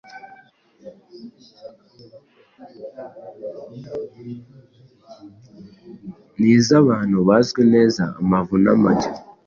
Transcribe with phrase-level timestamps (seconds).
[6.39, 9.11] Ni iz’abantu bazwi neza amavu n’amajyo,